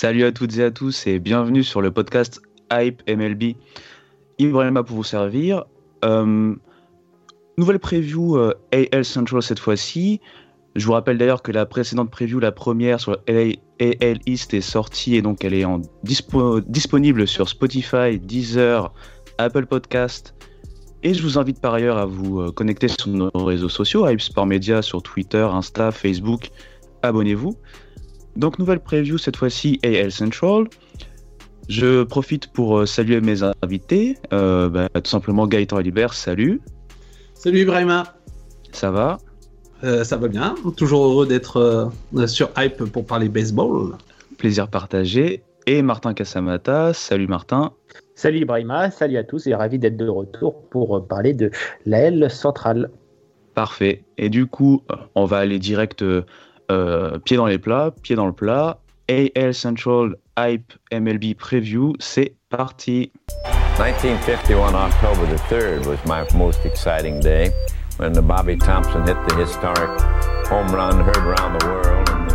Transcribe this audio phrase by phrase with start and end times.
[0.00, 3.56] Salut à toutes et à tous et bienvenue sur le podcast Hype MLB.
[4.38, 5.64] Ibrahima pour vous servir.
[6.04, 6.54] Euh,
[7.56, 10.20] nouvelle preview euh, AL Central cette fois-ci.
[10.76, 15.16] Je vous rappelle d'ailleurs que la précédente preview, la première sur AL East est sortie
[15.16, 15.66] et donc elle est
[16.04, 18.94] disponible sur Spotify, Deezer,
[19.38, 20.32] Apple Podcast.
[21.02, 24.20] Et je vous invite par ailleurs à vous euh, connecter sur nos réseaux sociaux, Hype
[24.20, 26.50] Sport Media sur Twitter, Insta, Facebook.
[27.02, 27.56] Abonnez-vous.
[28.36, 30.64] Donc nouvelle preview cette fois-ci AL Central.
[31.68, 34.16] Je profite pour euh, saluer mes invités.
[34.32, 36.60] Euh, bah, tout simplement Gaëtan Alibert, salut.
[37.34, 38.16] Salut Ibrahima,
[38.72, 39.18] Ça va?
[39.84, 41.58] Euh, ça va bien, toujours heureux d'être
[42.16, 43.96] euh, sur Hype pour parler baseball.
[44.38, 45.44] Plaisir partagé.
[45.66, 47.72] Et Martin Casamata, salut Martin.
[48.14, 51.50] Salut Ibrahima, salut à tous et ravi d'être de retour pour parler de
[51.84, 52.90] l'AL centrale.
[53.54, 54.02] Parfait.
[54.16, 54.82] Et du coup,
[55.14, 56.02] on va aller direct
[56.70, 58.78] euh, pied dans les plats, pied dans le plat.
[59.08, 63.10] AL Central Hype MLB Preview, c'est parti.
[63.78, 67.50] 1951, October the 3rd, was my most exciting day
[67.98, 69.88] when the Bobby Thompson hit the historic
[70.50, 72.08] home run heard around the world.
[72.10, 72.34] And the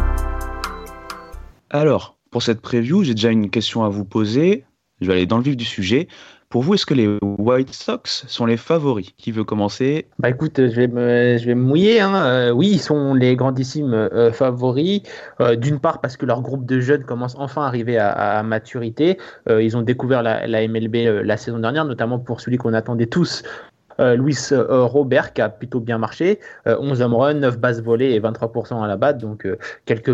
[1.69, 4.65] Alors, pour cette preview, j'ai déjà une question à vous poser.
[5.01, 6.07] Je vais aller dans le vif du sujet.
[6.53, 10.57] Pour vous, est-ce que les White Sox sont les favoris Qui veut commencer Bah écoute,
[10.57, 11.99] je vais me, mouiller.
[11.99, 12.13] Hein.
[12.13, 15.01] Euh, oui, ils sont les grandissimes euh, favoris.
[15.41, 19.17] Euh, D'une part parce que leur groupe de jeunes commence enfin à arriver à, maturité.
[19.49, 23.41] Ils ont découvert la, MLB la saison dernière, notamment pour celui qu'on attendait tous.
[23.99, 27.81] Euh, Luis euh, Robert qui a plutôt bien marché, Euh, 11 home runs, 9 bases
[27.81, 30.09] volées et 23% à la batte, donc euh, quelques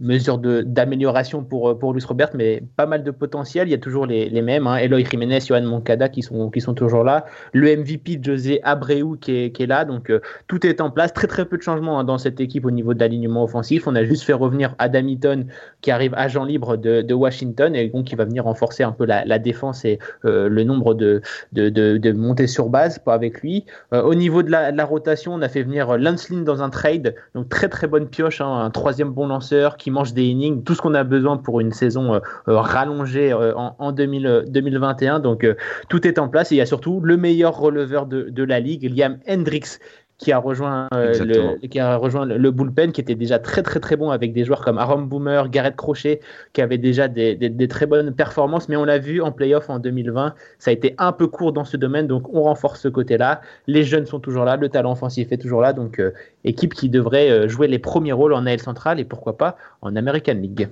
[0.00, 3.78] mesures d'amélioration pour, euh, pour Luis Robert, mais pas mal de potentiel, il y a
[3.78, 4.76] toujours les, les mêmes, hein.
[4.76, 9.36] Eloy Jiménez, Johan Moncada qui sont, qui sont toujours là, le MVP José Abreu qui
[9.36, 10.12] est, qui est là, donc
[10.46, 12.94] tout est en place, très très peu de changements hein, dans cette équipe au niveau
[12.94, 15.46] de l'alignement offensif, on a juste fait revenir Adam Eaton
[15.80, 19.38] qui arrive agent libre de, Washington et donc qui va venir renforcer un peu la,
[19.38, 21.22] défense et le nombre de,
[21.52, 22.98] de, de, montées sur base.
[22.98, 23.64] Pas avec lui.
[23.92, 26.70] Euh, au niveau de la, rotation, on a fait venir euh, Lance Lynn dans un
[26.70, 30.62] trade, donc très très bonne pioche, hein, un troisième bon lanceur qui mange des innings,
[30.64, 32.18] tout ce qu'on a besoin pour une saison euh,
[32.48, 35.20] euh, rallongée euh, en, en 2000, euh, 2021.
[35.20, 35.54] Donc euh,
[35.88, 38.90] tout est en place et il y a surtout le meilleur releveur de la ligue,
[38.94, 39.78] Liam Hendricks
[40.16, 43.62] qui a rejoint euh, le, qui a rejoint le, le bullpen qui était déjà très
[43.64, 46.20] très très bon avec des joueurs comme Aaron Boomer, Garrett Crochet
[46.52, 48.68] qui avaient déjà des, des- des très bonnes performances.
[48.68, 51.64] Mais on l'a vu en playoff en 2020 ça a été un peu court dans
[51.64, 52.06] ce domaine.
[52.06, 54.56] Donc on renforce ce côté là les jeunes sont toujours là.
[54.56, 55.72] Le talent offensif est toujours là.
[55.72, 56.12] Donc euh,
[56.44, 59.96] équipe qui devrait euh, jouer les premiers rôles en AL centrale et pourquoi pas en
[59.96, 60.68] American League.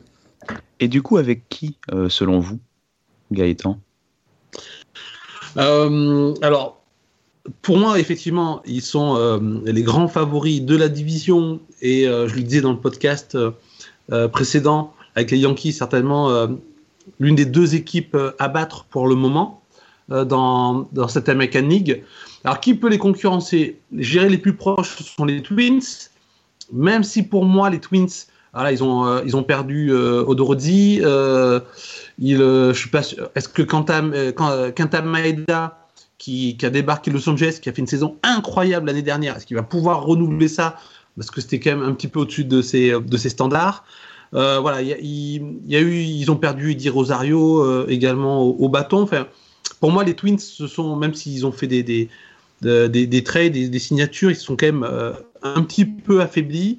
[0.81, 2.59] Et du coup, avec qui, euh, selon vous,
[3.31, 3.79] Gaëtan?
[5.57, 6.82] Euh, alors,
[7.63, 12.37] pour moi, effectivement, ils sont euh, les grands favoris de la division et euh, je
[12.37, 16.49] le disais dans le podcast euh, précédent avec les Yankees, certainement
[17.21, 19.63] l'une des deux équipes à battre pour le moment
[20.09, 22.03] dans, dans cette American League.
[22.45, 23.79] Alors, qui peut les concurrencer?
[23.97, 25.83] Je dirais les plus proches ce sont les Twins,
[26.73, 28.09] même si pour moi, les Twins,
[28.55, 29.93] voilà, ils, ont, ils ont perdu
[32.41, 32.91] euh, je suis.
[33.35, 35.82] Est-ce que euh, Kenta Maeda,
[36.23, 39.57] qui, a débarqué Los Angeles, qui a fait une saison incroyable l'année dernière, est-ce qu'il
[39.57, 40.77] va pouvoir renouveler ça?
[41.17, 43.85] Parce que c'était quand même un petit peu au-dessus de ses, de ses standards.
[44.33, 44.93] Euh, voilà, il y,
[45.77, 49.03] a- eu, ils ont perdu Eddie Rosario euh, également au, bâton.
[49.03, 49.27] Enfin,
[49.81, 52.09] pour moi, les Twins, ce sont, même s'ils ont fait des, des,
[52.63, 55.13] de- des, des trades, des, des signatures, ils sont quand même euh,
[55.43, 56.79] un petit peu affaiblis.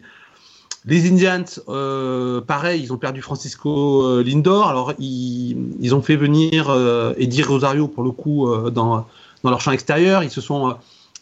[0.85, 4.67] Les Indians, pareil, ils ont perdu Francisco Lindor.
[4.67, 9.06] Alors, ils, ils ont fait venir euh, Eddie Rosario, pour le coup, dans,
[9.43, 10.23] dans leur champ extérieur.
[10.23, 10.73] Ils, se sont, euh,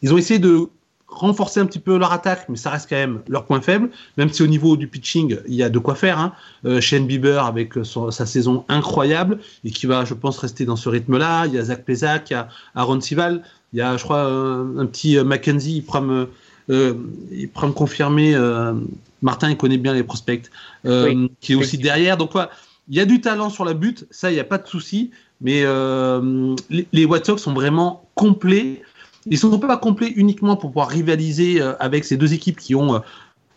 [0.01, 0.67] ils ont essayé de
[1.07, 3.89] renforcer un petit peu leur attaque, mais ça reste quand même leur point faible.
[4.17, 6.17] Même si au niveau du pitching, il y a de quoi faire.
[6.19, 6.31] Hein.
[6.65, 10.77] Euh, Shane Bieber avec son- sa saison incroyable et qui va, je pense, rester dans
[10.77, 11.47] ce rythme-là.
[11.47, 13.43] Il y a Zach Pesak, il y a Aaron Sival.
[13.73, 16.29] Il y a, je crois, un, un petit euh, Mackenzie, il pourra me,
[16.69, 16.93] euh,
[17.31, 18.33] il pourra me confirmer.
[18.35, 18.73] euh,
[19.21, 20.49] Martin, il connaît bien les prospects,
[20.85, 22.17] euh, Oui, qui est aussi derrière.
[22.17, 22.49] Donc, voilà,
[22.89, 25.11] il y a du talent sur la butte, ça, il n'y a pas de souci.
[25.41, 28.81] Mais euh, les, les White Sox sont vraiment complets.
[29.25, 32.75] Ils ne sont pas complets uniquement pour pouvoir rivaliser euh, avec ces deux équipes qui
[32.75, 33.01] ont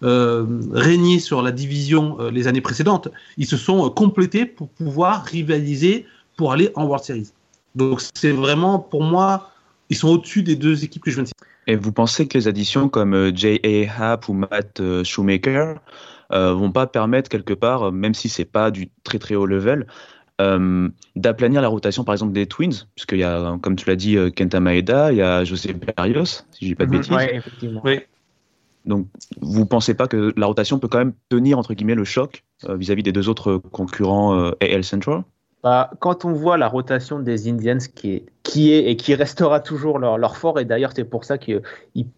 [0.03, 3.09] euh, régné sur la division les années précédentes.
[3.37, 7.31] Ils se sont complétés pour pouvoir rivaliser pour aller en World Series.
[7.75, 9.51] Donc c'est vraiment, pour moi,
[9.91, 11.45] ils sont au-dessus des deux équipes que je viens de citer.
[11.67, 14.13] Et vous pensez que les additions comme J.A.
[14.13, 15.79] Happ ou Matt Shoemaker
[16.33, 19.87] euh, vont pas permettre quelque part, même si c'est pas du très très haut level,
[20.41, 24.17] euh, d'aplanir la rotation par exemple des Twins, puisqu'il y a, comme tu l'as dit,
[24.17, 26.99] euh, Kenta Maeda, il y a José Berrios, si je dis pas de Mhm.
[26.99, 27.15] bêtises.
[27.15, 27.81] Ouais, effectivement.
[27.85, 28.01] Oui.
[28.85, 29.07] Donc,
[29.41, 32.77] vous pensez pas que la rotation peut quand même tenir entre guillemets le choc euh,
[32.77, 35.23] vis-à-vis des deux autres concurrents euh, AL Central?
[35.63, 39.59] Bah, quand on voit la rotation des Indians qui est, qui est et qui restera
[39.59, 41.63] toujours leur, fort, et d'ailleurs c'est pour ça qu'ils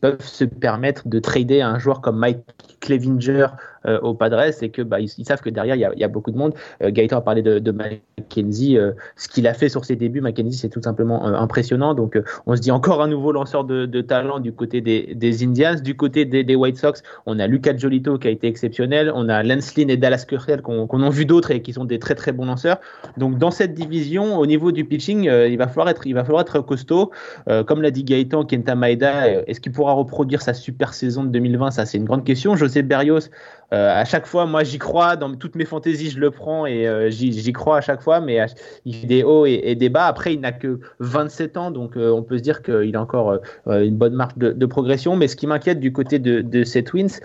[0.01, 2.41] peuvent se permettre de trader un joueur comme Mike
[2.81, 3.47] Clevinger
[3.87, 6.37] euh, au Padres, c'est que bah, ils, savent que derrière il y a, beaucoup de
[6.37, 6.55] monde.
[6.83, 10.21] Euh, Gaëtan a parlé de, de McKenzie, euh, ce qu'il a fait sur ses débuts,
[10.21, 11.95] McKenzie c'est tout simplement euh, impressionnant.
[11.95, 15.45] Donc euh, on se dit encore un nouveau lanceur de, talent du côté des, des
[15.45, 19.29] Indians, du côté des, White Sox, on a Lucas Jolito qui a été exceptionnel, on
[19.29, 22.15] a Lance et Dallas Keuchel qu'on qu'on a vu d'autres et qui sont des très
[22.15, 22.79] très bons lanceurs.
[23.17, 26.61] Donc dans cette division, au niveau du pitching, il va falloir être, va falloir être
[26.61, 27.11] costaud.
[27.49, 31.25] Euh, comme l'a dit Gaëtan, Kenta Maeda, euh, est-ce qu'il pourra reproduire sa super saison
[31.25, 32.57] de 2020 Ça, c'est une grande question.
[32.57, 33.31] José Berrios,
[33.73, 35.17] euh, à chaque fois, moi, j'y crois.
[35.17, 38.21] Dans toutes mes fantaisies, je le prends et j'y crois à chaque fois.
[38.21, 38.45] Mais
[38.85, 40.07] il fait des hauts et, des bas.
[40.07, 43.97] Après, il n'a que 27 ans, donc on peut se dire qu'il a encore une
[43.97, 45.17] bonne marge de, progression.
[45.17, 47.21] Mais ce qui m'inquiète du côté de, de ces Twins,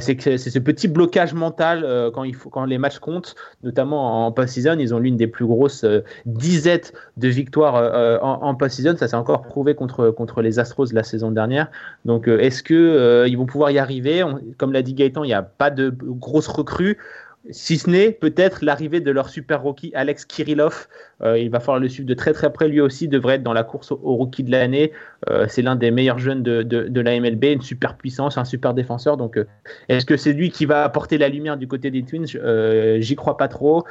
[0.00, 4.26] c'est que c'est ce petit blocage mental quand, il faut, quand les matchs comptent, notamment
[4.26, 4.76] en post-season.
[4.78, 5.84] Ils ont l'une des plus grosses
[6.26, 8.96] disettes de victoires euh, en, post-season.
[8.96, 11.70] Ça s'est encore prouvé contre, les Astros la saison dernière.
[12.04, 14.24] Donc, euh, est-ce que euh, vont pouvoir y arriver?
[14.58, 16.98] Comme l'a dit Gaëtan, il n'y a pas de grosses recrues.
[17.50, 20.88] Si ce n'est peut-être l'arrivée de leur super rookie Alex Kirillov,
[21.24, 22.68] Euh, il va falloir le suivre de très très près.
[22.68, 24.92] Lui aussi devrait être dans la course au, rookie de l'année.
[25.30, 28.74] Euh, c'est l'un des meilleurs jeunes de, de, la MLB, une super puissance, un super
[28.74, 29.16] défenseur.
[29.16, 29.46] Donc, euh,
[29.88, 32.26] est-ce que c'est lui qui va apporter la lumière du côté des Twins?
[33.00, 33.84] J'y crois pas trop.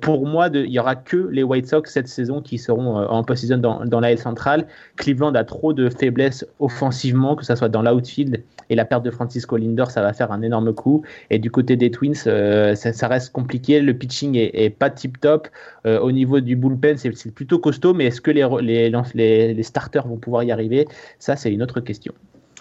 [0.00, 3.58] Pour moi, il y aura que les White Sox cette saison qui seront en post-season
[3.58, 4.66] dans, la L centrale.
[4.96, 9.10] Cleveland a trop de faiblesses offensivement, que ce soit dans l'outfield et la perte de
[9.10, 11.02] Francisco Lindor, ça va faire un énorme coup.
[11.30, 13.80] Et du côté des Twins, ça, reste compliqué.
[13.80, 15.48] Le pitching est, pas tip top.
[15.84, 16.54] Au niveau du
[16.96, 20.86] c'est plutôt costaud, mais est-ce que les, les, les, les starters vont pouvoir y arriver?
[21.18, 22.12] Ça, c'est une autre question.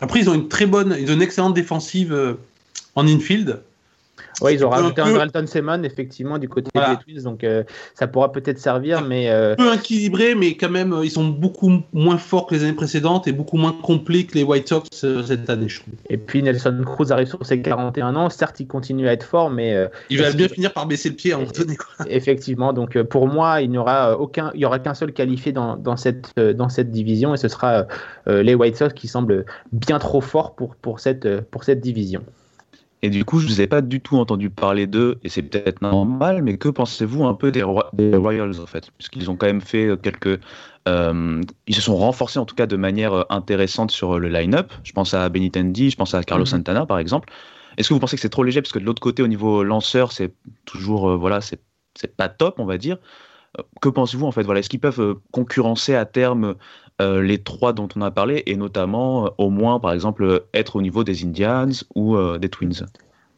[0.01, 2.35] Après, ils ont une très bonne, ils ont une excellente défensive euh,
[2.95, 3.61] en infield.
[4.41, 6.95] Oui, ils ont Un rajouté peu- un Dalton Seaman, effectivement, du côté Voilà.
[6.95, 7.63] des Twins, donc euh,
[7.95, 11.81] ça pourra peut-être servir, mais euh, peu équilibré, mais quand même, euh, ils sont beaucoup
[11.93, 15.23] moins forts que les années précédentes et beaucoup moins complets que les White Sox euh,
[15.23, 15.93] cette année, je trouve.
[16.09, 18.29] et puis Nelson Cruz arrive sur ses 41 ans.
[18.29, 19.75] Certes, il continue à être fort, mais
[20.09, 21.75] Il va bien finir par baisser le pied à un moment donné.
[21.75, 22.05] quoi.
[22.09, 25.77] effectivement, donc pour moi, il n'y aura aucun, il y aura qu'un seul qualifié dans,
[25.77, 27.85] dans cette dans cette division, et ce sera
[28.25, 32.23] les White Sox qui semblent bien trop forts pour pour cette pour cette division.
[33.03, 35.81] Et du coup, je vous ai pas du tout entendu parler d'eux, et c'est peut-être
[35.81, 38.89] normal, mais que pensez-vous un peu des, Ro- des Royals en fait?
[38.97, 40.39] Puisqu'ils ont quand même fait euh, quelques.
[40.87, 44.71] euh, ils se sont renforcés en tout cas de manière euh, intéressante sur le line-up.
[44.83, 46.47] Je pense à Benintendi, je pense à Carlos Mhm.
[46.47, 47.29] Santana par exemple.
[47.77, 48.61] Est-ce que vous pensez que c'est trop léger?
[48.63, 50.33] Parce que de l'autre côté, au niveau lanceur, c'est
[50.65, 51.09] toujours.
[51.11, 51.61] euh, voilà, c'est
[52.17, 52.97] pas top, on va dire.
[53.81, 54.43] Que pensez-vous en fait?
[54.43, 56.55] Voilà, Est-ce qu'ils peuvent euh, concurrencer à terme
[57.01, 60.75] euh, les trois dont on a parlé, et notamment, euh, au moins, par exemple, être
[60.75, 62.85] au niveau des Indians ou des Twins?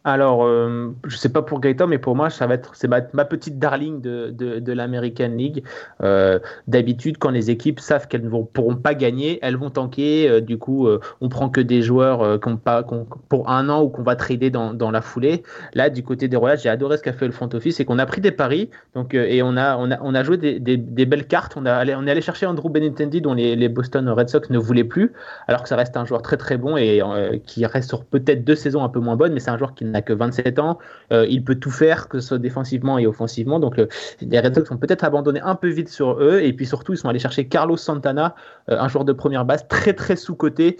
[0.05, 3.01] Alors, euh, je sais pas pour Gaëtan, mais pour moi, ça va être, c'est ma,
[3.01, 5.63] petite darling de, de, l'American League.
[6.01, 10.29] Euh, D'habitude, quand les équipes savent qu'elles ne vont- pourront pas gagner, elles vont tanker.
[10.29, 10.87] Euh, du coup,
[11.19, 12.83] on prend que des joueurs qu'on pas,
[13.27, 15.43] pour un an ou qu'on va trader dans, dans la foulée.
[15.73, 17.99] Là, du côté des Royals, j'ai adoré ce qu'a fait le front office, c'est qu'on
[17.99, 21.05] a pris des paris, donc et on a, on a, on a joué des, des,
[21.05, 21.55] belles cartes.
[21.57, 24.57] On, a, on est allé chercher Andrew Benintendi, dont les, les Boston Red Sox ne
[24.57, 25.11] voulaient plus,
[25.47, 27.01] alors que ça reste un joueur très très bon et
[27.45, 29.88] qui reste sur peut-être deux saisons un peu moins bonnes, mais c'est un joueur qui
[29.91, 30.77] n'a que 27 ans.
[31.11, 33.59] Euh, il peut tout faire, que ce soit défensivement et offensivement.
[33.59, 33.87] Donc euh,
[34.21, 36.41] les Red Sox ont peut-être abandonné un peu vite sur eux.
[36.41, 38.35] Et puis surtout, ils sont allés chercher Carlos Santana,
[38.69, 40.77] euh, un joueur de première base très très sous-coté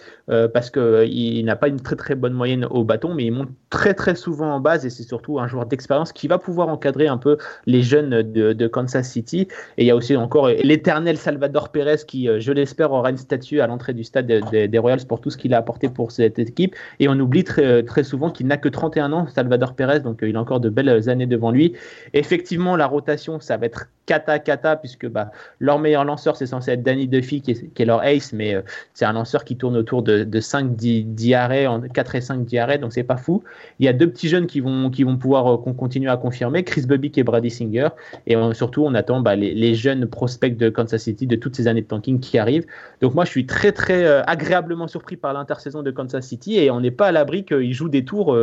[0.53, 3.49] parce qu'il il n'a pas une très très bonne moyenne au bâton, mais il monte
[3.69, 7.07] très très souvent en base et c'est surtout un joueur d'expérience qui va pouvoir encadrer
[7.07, 9.47] un peu les jeunes de, Kansas City.
[9.77, 13.61] Et il y a aussi encore l'éternel Salvador Perez qui, je l'espère, aura une statue
[13.61, 16.75] à l'entrée du stade des Royals pour tout ce qu'il a apporté pour cette équipe.
[16.99, 20.29] Et on oublie très, très souvent qu'il n'a que 31 ans, Salvador Perez, donc euh,
[20.29, 21.73] il a encore de belles années devant lui.
[22.13, 25.29] effectivement, la rotation, ça va être cata cata puisque bah,
[25.59, 28.61] leur meilleur lanceur c'est censé être Danny Duffy qui est, leur ace mais euh,
[28.95, 32.79] c'est un lanceur qui tourne autour de, de 5 diarrhées en 4 et 5 diarrhées
[32.79, 33.43] donc c'est pas fou.
[33.77, 36.63] Il y a deux petits jeunes qui vont, qui vont pouvoir euh, continuer à confirmer
[36.63, 37.89] Chris Bubbick et Brady Singer.
[38.25, 41.67] Et euh, surtout on attend bah, les, jeunes prospects de Kansas City de toutes ces
[41.67, 42.65] années de tanking qui arrivent.
[43.01, 46.81] Donc moi je suis très très agréablement surpris par l'intersaison de Kansas City et on
[46.81, 48.35] n'est pas à l'abri qu'ils jouent des tours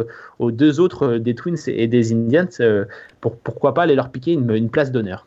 [0.47, 2.49] aux deux autres des Twins et des Indians
[3.21, 5.27] pour pourquoi pas aller leur piquer une place d'honneur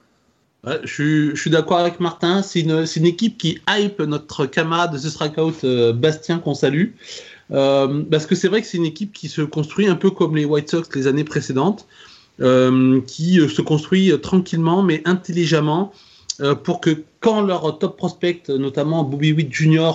[0.84, 2.42] je, suis, d'accord avec Martin.
[2.42, 6.88] C'est une, équipe qui hype notre camarade de ce strikeout euh, Bastien qu'on salue.
[7.52, 10.36] Euh, parce que c'est vrai que c'est une équipe qui se construit un peu comme
[10.36, 11.88] les White Sox les années précédentes,
[12.42, 15.92] euh, qui se construit tranquillement mais intelligemment
[16.64, 19.92] pour que quand leur top prospect, notamment Bobby Witt Jr.,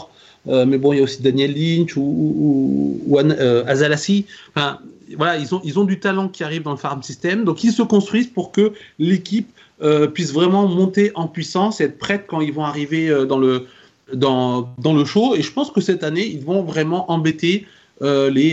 [0.47, 3.19] mais bon, il y a aussi Daniel Lynch ou, ou,
[3.67, 4.79] Azalassi, enfin,
[5.17, 7.73] voilà, ils ont, ils ont du talent qui arrive dans le farm system, donc ils
[7.73, 9.49] se construisent pour que l'équipe
[9.83, 13.67] euh, puissent vraiment monter en puissance être prêtes quand ils vont arriver euh, dans, le,
[14.13, 15.35] dans, dans, le show.
[15.35, 17.67] Et je pense que cette année, ils vont vraiment embêter
[18.03, 18.53] euh, les,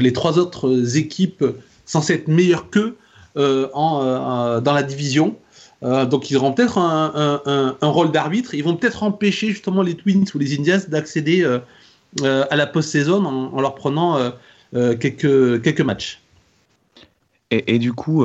[0.00, 1.44] les trois autres équipes
[1.84, 2.96] censées être meilleures qu'eux
[3.36, 5.36] en, dans la division.
[5.82, 8.54] donc ils auront peut-être un, un, un, rôle d'arbitre.
[8.54, 11.44] Ils vont peut-être empêcher justement les Twins ou les Indians d'accéder
[12.22, 14.32] à la post-saison en, leur prenant
[14.74, 16.20] quelques, quelques matchs.
[17.50, 18.24] Et, et du coup,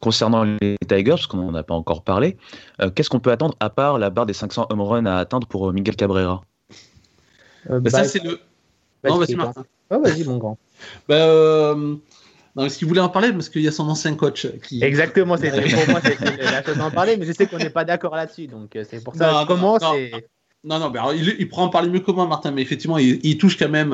[0.00, 2.36] Concernant les Tigers, parce qu'on n'en a pas encore parlé,
[2.82, 5.46] euh, qu'est-ce qu'on peut attendre à part la barre des 500 home runs à atteindre
[5.46, 6.42] pour euh, Miguel Cabrera?
[7.70, 8.38] Euh, bah, Ça, c'est le.
[9.04, 9.64] non, vas-y, Martin.
[9.88, 10.58] vas-y, mon grand.
[11.08, 13.32] bah, non, est-ce qu'il voulait en parler?
[13.32, 14.84] Parce qu'il y a son ancien coach qui.
[14.84, 17.84] Exactement, c'est pour moi, c'est la chose d'en parler, mais je sais qu'on n'est pas
[17.86, 19.32] d'accord là-dessus, donc c'est pour ça.
[19.32, 20.10] Non, comment c'est.
[20.12, 20.18] Non,
[20.64, 23.68] non, alors, il, il, prend en parler mieux moi, Martin, mais effectivement, il, touche quand
[23.68, 23.92] même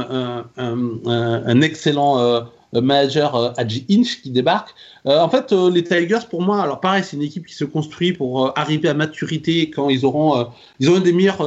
[0.57, 2.47] un, excellent
[2.81, 4.75] manager euh, Adji Inch qui débarque.
[5.07, 7.65] Euh, en fait, euh, les Tigers, pour moi, alors pareil, c'est une équipe qui se
[7.65, 10.47] construit pour arriver à maturité quand ils auront,
[10.81, 11.45] ils ont un des meilleurs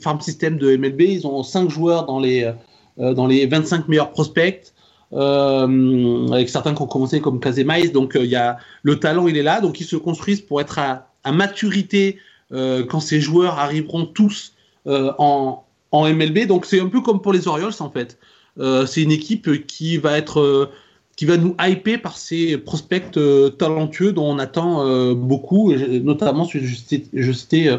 [0.00, 1.00] farm systems de MLB.
[1.00, 2.52] Ils ont 5 joueurs dans les,
[2.96, 4.72] dans les 25 meilleurs prospects.
[5.12, 7.88] avec certains qui ont commencé comme Kazemais.
[7.88, 9.60] Donc il y a le talent, il est là.
[9.60, 12.18] Donc ils se construisent pour être à maturité
[12.50, 14.52] quand ces joueurs arriveront tous
[14.88, 16.46] en, en MLB.
[16.46, 18.18] Donc c'est un peu comme pour les Orioles en fait.
[18.58, 20.70] Euh, c'est une équipe qui va être euh,
[21.16, 26.60] qui va nous hyper par ses prospects euh, talentueux dont on attend beaucoup, notamment je
[26.74, 27.70] citais, citais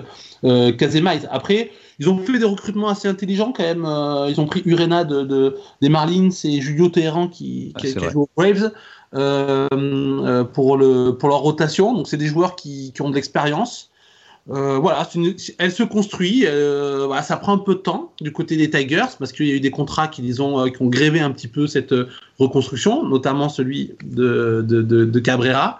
[1.31, 3.87] Après, ils ont fait des recrutements assez intelligents quand même.
[4.29, 8.29] ils ont pris Urena de, des Marlins et Julio Teheran qui, qui, ah, joue aux
[8.35, 8.71] Braves
[9.11, 11.93] pour, le, pour leur rotation.
[11.93, 13.88] Donc c'est des joueurs qui, qui ont de l'expérience.
[14.49, 15.07] Euh, voilà,
[15.59, 16.45] elle se construit.
[16.45, 19.55] Euh, ça prend un peu de temps du côté des Tigers parce qu'il y a
[19.55, 21.93] eu des contrats qui, ont, euh, qui ont grévé un petit peu cette
[22.39, 25.79] reconstruction, notamment celui de, de, de, Cabrera.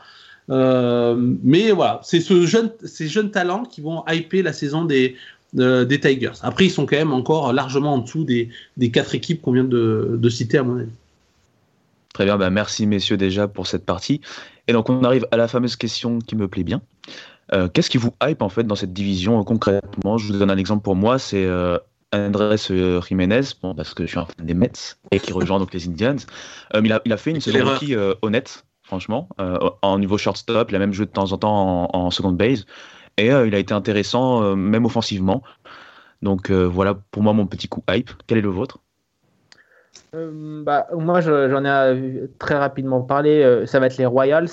[0.50, 5.16] mais voilà, c'est ce jeune, ces jeunes talents qui vont hyper la saison des,
[5.54, 6.40] des Tigers.
[6.44, 9.64] Après, ils sont quand même encore largement en dessous des, des quatre équipes qu'on vient
[9.64, 10.92] de, de, citer, à mon avis.
[12.14, 14.20] Très bien, bah merci messieurs déjà pour cette partie.
[14.68, 16.82] Et donc on arrive à la fameuse question qui me plaît bien.
[17.54, 20.18] Euh, qu'est-ce qui vous hype en fait dans cette division euh, concrètement?
[20.18, 21.78] Je vous donne un exemple pour moi, c'est euh,
[22.14, 22.58] Andrés
[23.08, 25.88] Jiménez, bon, parce que je suis un fan des Mets et qui rejoint donc les
[25.88, 26.16] Indians.
[26.74, 29.30] il, a, il, a, fait une saison rookie honnête, franchement,
[29.84, 30.72] en niveau shortstop.
[30.72, 32.66] Il a même joué de temps en temps en, en second base
[33.18, 35.44] et il a été intéressant même offensivement.
[36.24, 38.10] Donc voilà pour moi mon petit coup hype.
[38.26, 38.80] Quel est le vôtre?
[40.12, 43.66] Bah, moi, j'en ai très rapidement parlé.
[43.68, 44.50] ça va être les Royals.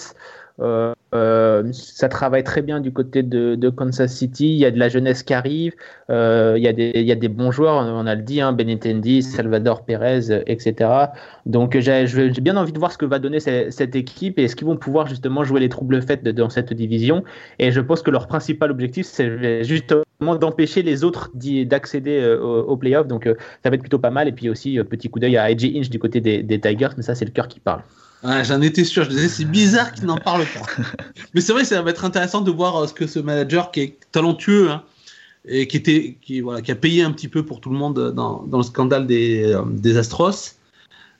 [0.60, 4.48] Euh, euh, ça travaille très bien du côté de, Kansas City.
[4.48, 5.74] Il y a de la jeunesse qui arrive.
[6.10, 8.40] Euh, il, y a des, il y a des bons joueurs, on a le dit,
[8.40, 10.90] hein, Benintendi, Salvador Perez, etc.
[11.46, 12.06] Donc j'ai
[12.40, 15.06] bien envie de voir ce que va donner cette, équipe et est-ce qu'ils vont pouvoir
[15.06, 17.24] justement jouer les troubles faits dans cette division.
[17.58, 23.06] Et je pense que leur principal objectif, c'est justement d'empêcher les autres d'accéder aux, playoffs.
[23.06, 23.24] Donc
[23.62, 24.28] ça va être plutôt pas mal.
[24.28, 27.02] Et puis aussi, petit coup d'œil à AJ Inch du côté des, des Tigers, mais
[27.02, 27.82] ça c'est le cœur qui parle.
[28.22, 30.82] J'en étais sûr, je disais c'est bizarre qu'il n'en parle pas.
[31.34, 33.80] Mais c'est vrai, ça va être intéressant de voir euh, ce que ce manager qui
[33.80, 34.82] est talentueux hein,
[35.46, 38.12] et qui, était, qui, voilà, qui a payé un petit peu pour tout le monde
[38.12, 40.54] dans, dans le scandale des, euh, des Astros.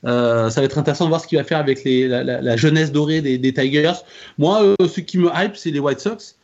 [0.05, 2.91] Euh, ça va être intéressant de voir ce qu'il va faire avec les, la, jeunesse
[2.91, 3.93] dorée des, des Tigers.
[4.37, 6.35] Moi, ce qui me hype, c'est les White Sox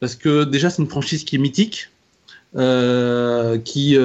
[0.00, 1.90] parce que déjà, c'est une franchise qui est mythique,
[3.64, 3.96] qui,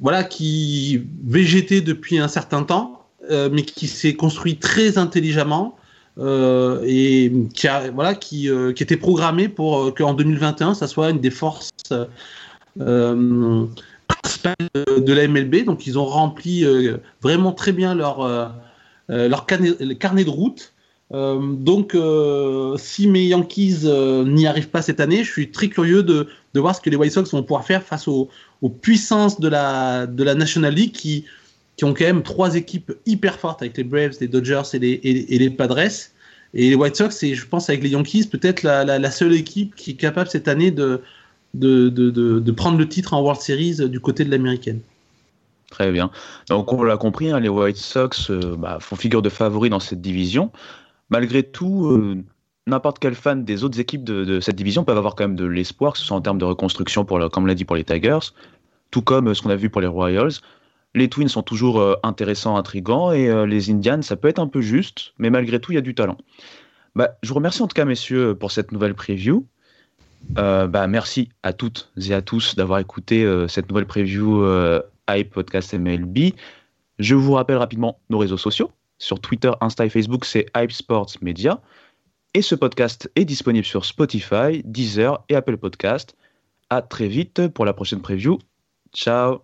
[0.00, 5.76] voilà, qui végétait depuis un certain temps mais qui s'est construit très intelligemment.
[6.18, 11.30] et qui a, voilà qui, qui était programmé pour qu'en 2021 ça soit une des
[11.30, 11.70] forces
[12.76, 13.68] de
[15.12, 15.64] la MLB.
[15.64, 16.66] Donc ils ont rempli
[17.22, 18.52] vraiment très bien leur
[19.08, 20.72] leur carnet de route
[21.12, 25.68] euh, donc, euh, si mes Yankees euh, n'y arrivent pas cette année, je suis très
[25.68, 28.30] curieux de, voir ce que les White Sox vont pouvoir faire face aux,
[28.80, 31.24] puissances de la, de la National League qui,
[31.82, 35.00] qui ont quand même trois équipes hyper fortes avec les Braves, les Dodgers et les,
[35.02, 35.78] et, Padres.
[36.54, 39.90] Et les White Sox, c'est, je pense, avec les Yankees, peut-être la, seule équipe qui
[39.90, 41.02] est capable cette année de,
[42.56, 44.80] prendre le titre en World Series du côté de l'américaine.
[45.70, 46.12] Très bien.
[46.48, 50.00] Donc, on l'a compris, hein, les White Sox bah, font figure de favoris dans cette
[50.00, 50.52] division
[51.12, 52.22] malgré tout, euh,
[52.66, 55.92] n'importe quel fan des autres équipes de, cette division peuvent avoir quand même de l'espoir,
[55.92, 58.32] que ce soit en termes de reconstruction, pour comme l'a dit pour les Tigers,
[58.90, 60.32] tout comme euh, ce qu'on a vu pour les Royals.
[60.94, 64.60] Les Twins sont toujours euh, intéressants, intrigants, et les Indians, ça peut être un peu
[64.60, 66.18] juste, mais malgré tout, il y a du talent.
[66.94, 69.46] Bah, je vous remercie en tout cas, messieurs, pour cette nouvelle preview.
[70.30, 74.44] bah, merci à toutes et à tous d'avoir écouté cette nouvelle preview
[75.08, 76.34] Hype Podcast MLB.
[76.98, 78.70] Je vous rappelle rapidement nos réseaux sociaux.
[78.98, 81.60] Sur Twitter, Insta et Facebook, c'est Hype Sports Media.
[82.34, 86.16] Et ce podcast est disponible sur Spotify, Deezer et Apple Podcast.
[86.70, 88.38] À très vite pour la prochaine preview.
[88.94, 89.42] Ciao.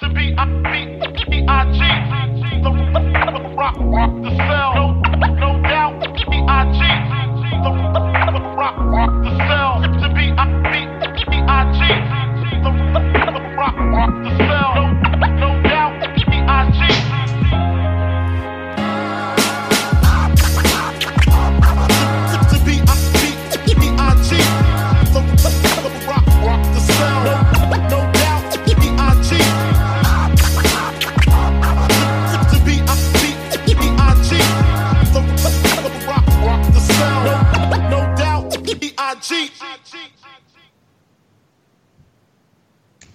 [0.00, 0.46] to be a
[1.30, 1.78] B-I-G.
[2.62, 2.70] The
[3.56, 5.03] rock, rock the cell.